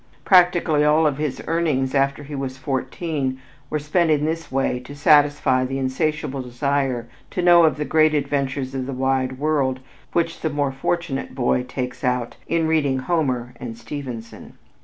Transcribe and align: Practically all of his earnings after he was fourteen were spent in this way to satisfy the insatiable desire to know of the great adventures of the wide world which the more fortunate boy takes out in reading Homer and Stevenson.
Practically 0.25 0.83
all 0.83 1.05
of 1.05 1.19
his 1.19 1.43
earnings 1.45 1.93
after 1.93 2.23
he 2.23 2.33
was 2.33 2.57
fourteen 2.57 3.39
were 3.69 3.77
spent 3.77 4.09
in 4.09 4.25
this 4.25 4.51
way 4.51 4.79
to 4.79 4.95
satisfy 4.95 5.63
the 5.63 5.77
insatiable 5.77 6.41
desire 6.41 7.07
to 7.29 7.43
know 7.43 7.65
of 7.65 7.77
the 7.77 7.85
great 7.85 8.15
adventures 8.15 8.73
of 8.73 8.87
the 8.87 8.93
wide 8.93 9.37
world 9.37 9.79
which 10.13 10.39
the 10.41 10.49
more 10.49 10.71
fortunate 10.71 11.35
boy 11.35 11.61
takes 11.61 12.03
out 12.03 12.35
in 12.47 12.65
reading 12.65 12.97
Homer 12.97 13.53
and 13.59 13.77
Stevenson. 13.77 14.53